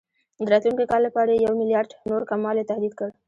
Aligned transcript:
د 0.45 0.47
راتلونکي 0.53 0.85
کال 0.91 1.01
لپاره 1.07 1.29
یې 1.31 1.43
یو 1.45 1.53
میلیارډ 1.59 1.89
نور 2.09 2.21
کموالي 2.31 2.63
تهدید 2.69 2.93
کړ. 2.99 3.09